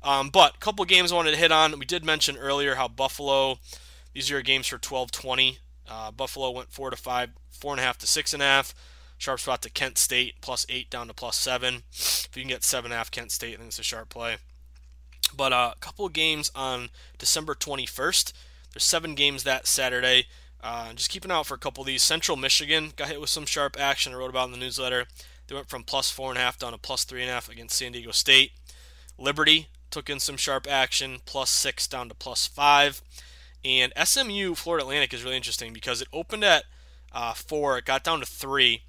[0.02, 1.78] Um, but a couple games I wanted to hit on.
[1.78, 3.58] We did mention earlier how Buffalo.
[4.12, 5.58] These are your games for 12-20.
[5.88, 8.74] Uh, Buffalo went four to five, four and a half to six and a half.
[9.18, 11.84] Sharp spot to Kent State plus eight down to plus seven.
[11.90, 14.10] If you can get seven and a half Kent State, I think it's a sharp
[14.10, 14.36] play.
[15.34, 18.32] But uh, a couple of games on December 21st.
[18.72, 20.26] There's seven games that Saturday.
[20.62, 22.02] Uh, just keep an eye out for a couple of these.
[22.02, 24.12] Central Michigan got hit with some sharp action.
[24.12, 25.06] I wrote about in the newsletter.
[25.46, 27.48] They went from plus four and a half down to plus three and a half
[27.48, 28.52] against San Diego State.
[29.18, 33.00] Liberty took in some sharp action, plus six down to plus five.
[33.66, 36.66] And SMU Florida Atlantic is really interesting because it opened at
[37.10, 38.84] uh, four, it got down to three,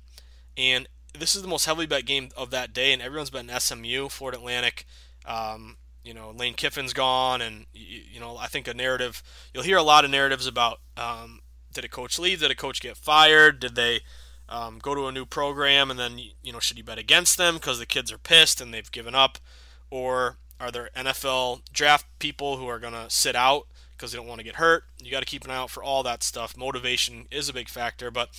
[0.55, 0.87] and
[1.17, 4.37] this is the most heavily bet game of that day, and everyone's betting SMU Florida
[4.37, 4.85] Atlantic.
[5.25, 9.23] Um, you know, Lane Kiffin's gone, and you know, I think a narrative.
[9.51, 11.39] You'll hear a lot of narratives about um,
[11.73, 12.41] did a coach leave?
[12.41, 13.59] Did a coach get fired?
[13.59, 14.01] Did they
[14.47, 15.89] um, go to a new program?
[15.89, 18.71] And then you know, should you bet against them because the kids are pissed and
[18.71, 19.39] they've given up,
[19.89, 23.65] or are there NFL draft people who are going to sit out
[23.97, 24.83] because they don't want to get hurt?
[25.01, 26.55] You got to keep an eye out for all that stuff.
[26.55, 28.29] Motivation is a big factor, but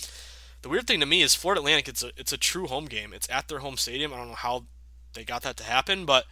[0.61, 1.87] the weird thing to me is Florida Atlantic.
[1.87, 3.13] It's a it's a true home game.
[3.13, 4.13] It's at their home stadium.
[4.13, 4.65] I don't know how
[5.13, 6.05] they got that to happen.
[6.05, 6.25] But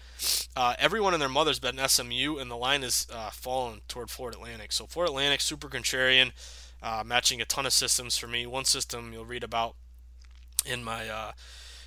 [0.55, 4.09] uh, everyone and their mother's bet in SMU, and the line is uh, fallen toward
[4.09, 4.71] Florida Atlantic.
[4.71, 6.31] So Florida Atlantic, super contrarian,
[6.81, 8.45] uh, matching a ton of systems for me.
[8.45, 9.75] One system you'll read about
[10.65, 11.31] in my uh,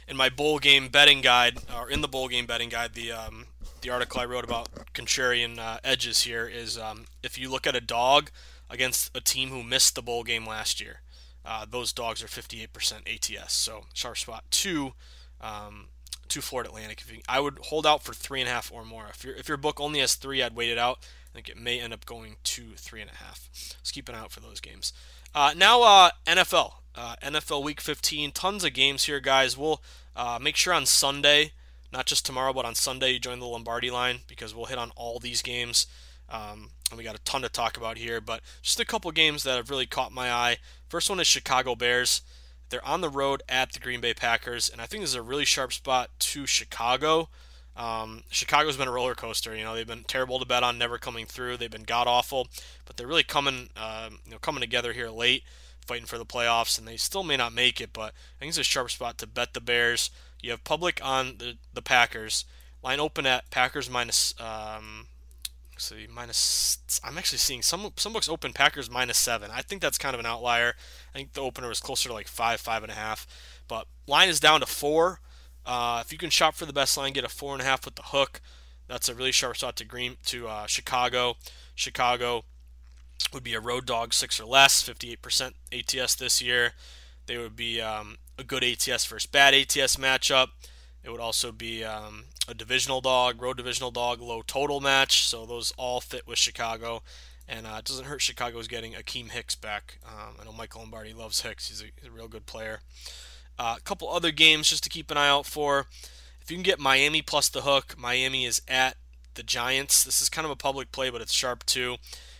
[0.08, 3.46] in my bowl game betting guide, or in the bowl game betting guide, the um,
[3.82, 7.76] the article I wrote about contrarian uh, edges here is um, if you look at
[7.76, 8.30] a dog
[8.70, 11.00] against a team who missed the bowl game last year.
[11.44, 12.68] Uh, those dogs are 58%
[13.06, 13.52] ATS.
[13.52, 14.92] So sharp spot two
[15.40, 15.88] um,
[16.28, 17.02] to Florida Atlantic.
[17.10, 19.06] You, I would hold out for three and a half or more.
[19.10, 20.98] If your if your book only has three, I'd wait it out.
[21.30, 23.48] I think it may end up going to three and a half.
[23.78, 24.92] Let's keep an eye out for those games.
[25.34, 29.56] Uh, now uh, NFL, uh, NFL Week 15, tons of games here, guys.
[29.56, 29.80] We'll
[30.16, 31.52] uh, make sure on Sunday,
[31.92, 34.92] not just tomorrow, but on Sunday, you join the Lombardi line because we'll hit on
[34.96, 35.86] all these games.
[36.28, 39.42] Um, and we got a ton to talk about here, but just a couple games
[39.42, 40.58] that have really caught my eye.
[40.88, 42.22] First one is Chicago Bears.
[42.68, 45.22] They're on the road at the Green Bay Packers, and I think this is a
[45.22, 47.28] really sharp spot to Chicago.
[47.76, 49.56] Um, Chicago's been a roller coaster.
[49.56, 51.56] You know, they've been terrible to bet on, never coming through.
[51.56, 52.48] They've been god awful,
[52.84, 55.42] but they're really coming, uh, you know, coming together here late,
[55.84, 57.92] fighting for the playoffs, and they still may not make it.
[57.92, 60.10] But I think it's a sharp spot to bet the Bears.
[60.42, 62.44] You have public on the the Packers.
[62.82, 65.06] Line open at Packers minus um,
[65.80, 66.78] see minus.
[67.02, 69.50] I'm actually seeing some some books open Packers minus seven.
[69.52, 70.74] I think that's kind of an outlier.
[71.14, 73.26] I think the opener was closer to like five, five and a half.
[73.66, 75.20] But line is down to four.
[75.66, 77.84] Uh, if you can shop for the best line, get a four and a half
[77.84, 78.40] with the hook.
[78.88, 81.36] That's a really sharp shot to Green to uh, Chicago.
[81.74, 82.44] Chicago
[83.32, 86.72] would be a road dog six or less, 58% ATS this year.
[87.26, 90.48] They would be um, a good ATS versus bad ATS matchup.
[91.02, 95.24] It would also be um, a divisional dog, road divisional dog, low total match.
[95.26, 97.02] So those all fit with Chicago.
[97.48, 99.98] And uh, it doesn't hurt Chicago's getting Akiem Hicks back.
[100.06, 101.68] Um, I know Michael Lombardi loves Hicks.
[101.68, 102.80] He's a, he's a real good player.
[103.58, 105.86] Uh, a couple other games just to keep an eye out for.
[106.40, 108.96] If you can get Miami plus the hook, Miami is at
[109.34, 110.04] the Giants.
[110.04, 111.96] This is kind of a public play, but it's sharp too.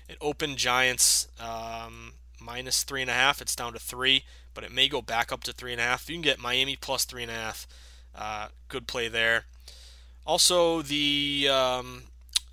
[0.09, 3.41] It opened Giants um, minus three and a half.
[3.41, 6.09] It's down to three, but it may go back up to three and a half.
[6.09, 7.67] You can get Miami plus three and a half,
[8.15, 9.45] uh, good play there.
[10.27, 12.05] Also, the um,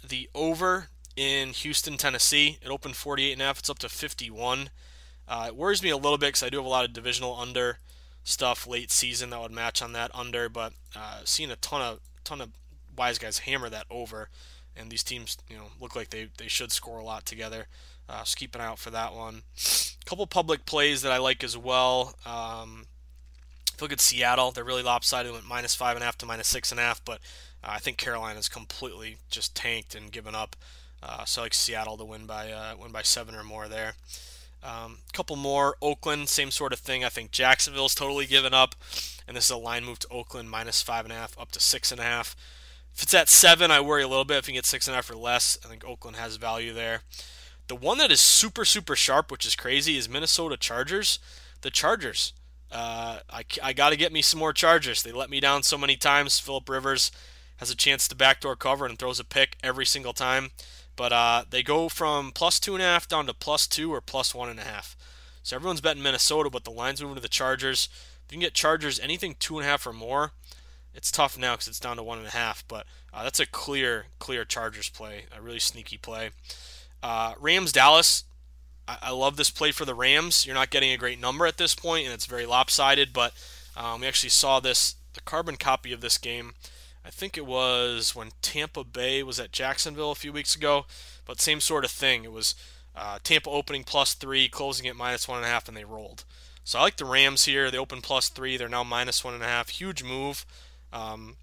[0.07, 3.59] the over in Houston, Tennessee, it opened 48 and a half.
[3.59, 4.69] It's up to 51.
[5.27, 7.35] Uh, it worries me a little bit because I do have a lot of divisional
[7.35, 7.79] under
[8.23, 11.99] stuff late season that would match on that under, but uh, seeing a ton of
[12.23, 12.49] ton of
[12.97, 14.29] wise guys hammer that over,
[14.75, 17.67] and these teams you know look like they they should score a lot together.
[18.09, 19.43] Uh, so keep an eye out for that one.
[19.57, 22.15] A couple public plays that I like as well.
[22.25, 22.87] Um,
[23.81, 25.31] look at Seattle; they're really lopsided.
[25.31, 27.19] Went minus five and a half to minus six and a half, but
[27.63, 30.55] uh, I think Carolina's completely just tanked and given up.
[31.03, 33.95] Uh, so I like Seattle to win by uh, win by seven or more there.
[34.63, 35.75] A um, couple more.
[35.81, 37.03] Oakland, same sort of thing.
[37.03, 38.73] I think Jacksonville's totally given up,
[39.27, 41.59] and this is a line move to Oakland minus five and a half up to
[41.59, 42.35] six and a half.
[42.95, 44.37] If it's at seven, I worry a little bit.
[44.37, 47.01] If you get six and a half or less, I think Oakland has value there.
[47.67, 51.19] The one that is super super sharp, which is crazy, is Minnesota Chargers.
[51.61, 52.33] The Chargers.
[52.71, 55.03] Uh, I, I got to get me some more Chargers.
[55.03, 56.39] They let me down so many times.
[56.39, 57.11] Philip Rivers
[57.57, 60.51] has a chance to backdoor cover and throws a pick every single time.
[60.95, 64.01] But uh, they go from plus two and a half down to plus two or
[64.01, 64.95] plus one and a half.
[65.43, 67.89] So everyone's betting Minnesota, but the line's moving to the Chargers.
[68.25, 70.31] If you can get Chargers anything two and a half or more,
[70.93, 72.67] it's tough now because it's down to one and a half.
[72.67, 76.31] But uh, that's a clear, clear Chargers play, a really sneaky play.
[77.01, 78.23] Uh, Rams Dallas.
[78.87, 80.45] I, love this play for the Rams.
[80.45, 83.11] You're not getting a great number at this point, and it's very lopsided.
[83.11, 83.33] But
[83.75, 86.53] um, we actually saw this the carbon copy of this game.
[87.03, 90.85] I think it was when Tampa Bay was at Jacksonville a few weeks ago,
[91.25, 92.23] but same sort of thing.
[92.23, 92.55] It was
[92.95, 96.23] uh, Tampa opening plus three, closing at minus one and a half, and they rolled.
[96.63, 97.71] So I like the Rams here.
[97.71, 98.57] They open plus three.
[98.57, 99.69] They're now minus one and a half.
[99.69, 100.45] Huge move.
[100.91, 101.37] Um,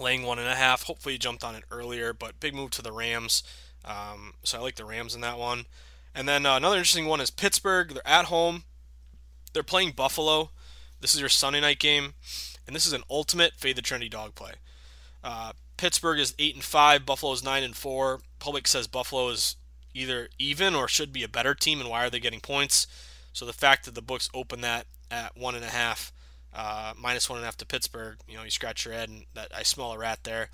[0.00, 0.84] laying one and a half.
[0.84, 3.42] Hopefully you jumped on it earlier, but big move to the Rams.
[3.88, 5.66] Um, so I like the Rams in that one.
[6.14, 7.94] And then uh, another interesting one is Pittsburgh.
[7.94, 8.64] They're at home.
[9.52, 10.50] They're playing Buffalo.
[11.00, 12.14] This is your Sunday night game,
[12.66, 14.54] and this is an ultimate fade the trendy dog play.
[15.22, 17.06] Uh, Pittsburgh is eight and five.
[17.06, 18.20] Buffalo is nine and four.
[18.40, 19.56] Public says Buffalo is
[19.94, 22.88] either even or should be a better team, and why are they getting points?
[23.32, 26.12] So the fact that the books open that at one and a half,
[26.52, 29.26] uh, minus one and a half to Pittsburgh, you know, you scratch your head and
[29.34, 30.50] that I smell a rat there.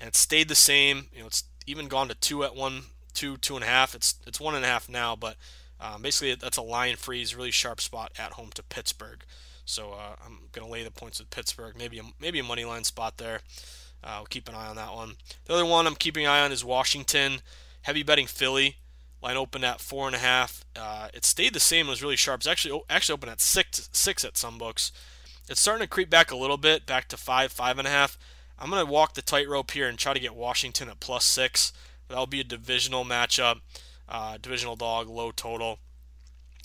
[0.00, 1.08] And it stayed the same.
[1.12, 2.84] You know, it's even gone to two at one,
[3.14, 3.94] two, two and a half.
[3.94, 5.36] It's it's one and a half now, but
[5.80, 9.24] um, basically that's a line freeze, really sharp spot at home to Pittsburgh.
[9.64, 11.76] So uh, I'm gonna lay the points with Pittsburgh.
[11.78, 13.40] Maybe a, maybe a money line spot there.
[14.04, 15.14] Uh, we'll keep an eye on that one.
[15.44, 17.40] The other one I'm keeping an eye on is Washington.
[17.82, 18.76] Heavy betting Philly.
[19.22, 20.64] Line opened at four and a half.
[20.74, 21.86] Uh, it stayed the same.
[21.86, 22.40] It was really sharp.
[22.40, 24.90] It's actually actually open at six six at some books.
[25.48, 28.18] It's starting to creep back a little bit, back to five five and a half.
[28.62, 31.72] I'm gonna walk the tightrope here and try to get Washington at plus six.
[32.08, 33.60] That'll be a divisional matchup,
[34.08, 35.80] uh, divisional dog, low total.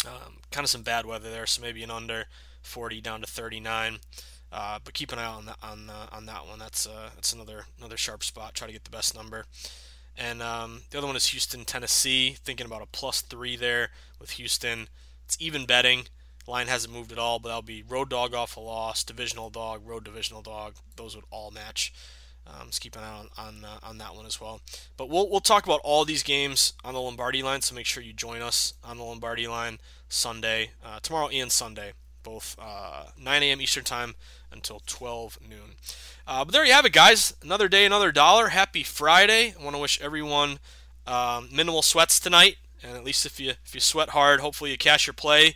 [0.06, 2.26] Um, kind of some bad weather there, so maybe an under
[2.62, 3.98] 40 down to 39.
[4.52, 6.60] Uh, but keep an eye on that on uh, on that one.
[6.60, 8.54] That's uh, that's another another sharp spot.
[8.54, 9.46] Try to get the best number.
[10.16, 12.38] And um, the other one is Houston, Tennessee.
[12.44, 13.90] Thinking about a plus three there
[14.20, 14.88] with Houston.
[15.26, 16.08] It's even betting.
[16.48, 19.86] Line hasn't moved at all, but that'll be road dog off a loss, divisional dog,
[19.86, 20.76] road divisional dog.
[20.96, 21.94] Those would all match.
[22.48, 24.62] Um, just keep an eye on on, uh, on that one as well.
[24.96, 27.62] But we'll we'll talk about all these games on the Lombardi line.
[27.62, 31.92] So make sure you join us on the Lombardi line Sunday, uh, tomorrow and Sunday,
[32.24, 33.62] both uh, 9 a.m.
[33.62, 34.16] Eastern time
[34.52, 35.76] until 12 noon.
[36.26, 37.34] Uh, but there you have it, guys.
[37.44, 38.50] Another day, another dollar.
[38.50, 39.54] Happy Friday.
[39.60, 40.60] I want to wish everyone
[41.06, 42.58] um, minimal sweats tonight.
[42.84, 45.56] And at least if you if you sweat hard, hopefully you cash your play.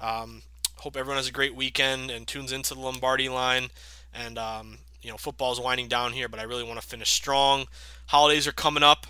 [0.00, 0.42] Um,
[0.76, 3.68] hope everyone has a great weekend and tunes into the Lombardi line.
[4.14, 7.66] And um, you know, football's winding down here, but I really want to finish strong.
[8.06, 9.06] Holidays are coming up.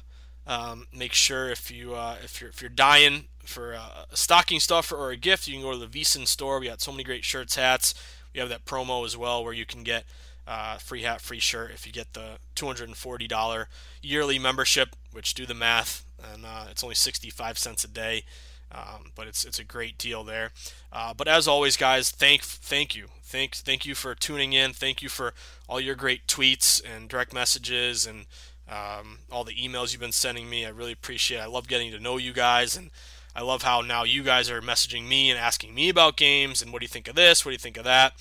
[0.46, 4.96] Um, make sure if you uh, if you're if you're dying for a stocking stuffer
[4.96, 6.58] or a gift, you can go to the VSiN store.
[6.58, 7.94] We got so many great shirts, hats.
[8.34, 10.04] We have that promo as well where you can get
[10.46, 13.66] uh, free hat, free shirt if you get the $240
[14.02, 18.24] yearly membership, which do the math, and uh, it's only 65 cents a day.
[18.70, 20.52] Um, but it's it's a great deal there.
[20.92, 24.72] Uh, but as always, guys, thank thank you, thank thank you for tuning in.
[24.72, 25.32] Thank you for
[25.68, 28.26] all your great tweets and direct messages and
[28.68, 30.66] um, all the emails you've been sending me.
[30.66, 31.38] I really appreciate.
[31.38, 31.42] it.
[31.42, 32.90] I love getting to know you guys and
[33.34, 36.72] I love how now you guys are messaging me and asking me about games and
[36.72, 37.44] what do you think of this?
[37.44, 38.12] What do you think of that?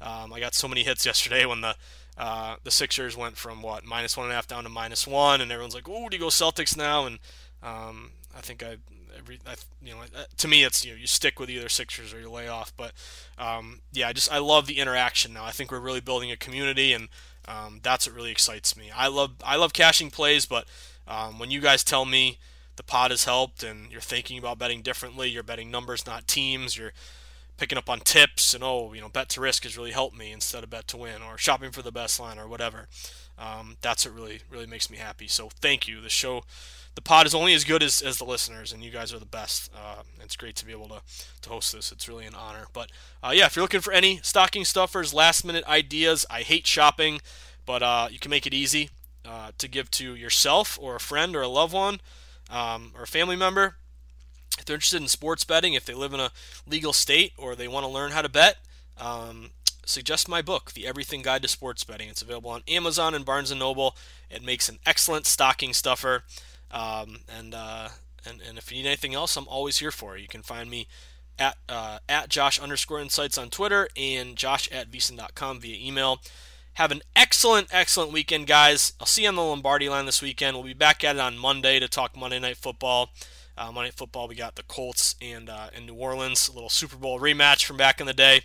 [0.00, 1.76] Um, I got so many hits yesterday when the
[2.18, 5.40] uh, the Sixers went from what minus one and a half down to minus one,
[5.40, 7.18] and everyone's like, "Oh, do you go Celtics now?" And
[7.62, 8.76] um, I think I,
[9.16, 12.12] every, I, you know, uh, to me, it's you know, you stick with either Sixers
[12.12, 12.72] or you lay off.
[12.76, 12.92] But
[13.38, 15.44] um, yeah, I just I love the interaction now.
[15.44, 17.08] I think we're really building a community, and
[17.46, 18.90] um, that's what really excites me.
[18.94, 20.66] I love I love cashing plays, but
[21.06, 22.38] um, when you guys tell me
[22.76, 26.76] the pod has helped and you're thinking about betting differently, you're betting numbers, not teams,
[26.76, 26.92] you're
[27.58, 30.32] picking up on tips and oh, you know, bet to risk has really helped me
[30.32, 32.88] instead of bet to win or shopping for the best line or whatever.
[33.38, 35.28] Um, that's what really really makes me happy.
[35.28, 36.00] So thank you.
[36.00, 36.44] The show,
[36.94, 39.24] the pod is only as good as, as the listeners, and you guys are the
[39.24, 39.70] best.
[39.74, 41.00] Uh, it's great to be able to,
[41.42, 41.90] to host this.
[41.90, 42.66] It's really an honor.
[42.72, 42.90] But
[43.22, 47.20] uh, yeah, if you're looking for any stocking stuffers, last minute ideas, I hate shopping,
[47.64, 48.90] but uh, you can make it easy
[49.24, 52.00] uh, to give to yourself or a friend or a loved one
[52.50, 53.76] um, or a family member.
[54.58, 56.30] If they're interested in sports betting, if they live in a
[56.68, 58.58] legal state or they want to learn how to bet,
[58.98, 59.50] um,
[59.86, 62.08] suggest my book, The Everything Guide to Sports Betting.
[62.08, 63.96] It's available on Amazon and Barnes & Noble.
[64.30, 66.24] It makes an excellent stocking stuffer.
[66.72, 67.88] Um, and, uh,
[68.24, 70.22] and, and if you need anything else, I'm always here for you.
[70.22, 70.86] You can find me
[71.38, 76.20] at, uh, at Josh underscore insights on Twitter and josh at vsin.com via email.
[76.74, 78.94] Have an excellent, excellent weekend, guys.
[78.98, 80.56] I'll see you on the Lombardi line this weekend.
[80.56, 83.10] We'll be back at it on Monday to talk Monday Night Football.
[83.58, 86.70] Uh, Monday Night Football, we got the Colts and uh, in New Orleans, a little
[86.70, 88.40] Super Bowl rematch from back in the day.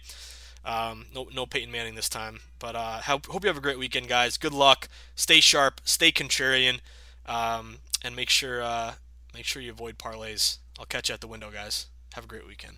[0.65, 2.41] Um, no, no Peyton Manning this time.
[2.59, 4.37] But uh, hope, hope you have a great weekend, guys.
[4.37, 4.89] Good luck.
[5.15, 5.79] Stay sharp.
[5.85, 6.81] Stay contrarian.
[7.25, 8.93] Um, and make sure uh,
[9.33, 10.57] make sure you avoid parlays.
[10.79, 11.87] I'll catch you at the window, guys.
[12.13, 12.77] Have a great weekend.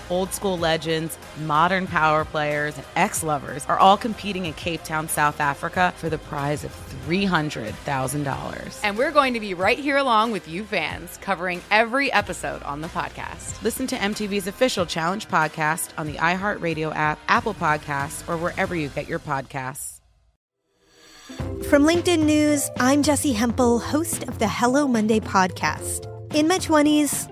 [0.11, 5.07] Old school legends, modern power players, and ex lovers are all competing in Cape Town,
[5.07, 6.71] South Africa for the prize of
[7.07, 8.79] $300,000.
[8.83, 12.81] And we're going to be right here along with you fans, covering every episode on
[12.81, 13.63] the podcast.
[13.63, 18.89] Listen to MTV's official Challenge podcast on the iHeartRadio app, Apple Podcasts, or wherever you
[18.89, 20.01] get your podcasts.
[21.69, 26.05] From LinkedIn News, I'm Jessi Hempel, host of the Hello Monday podcast.
[26.35, 27.31] In my 20s,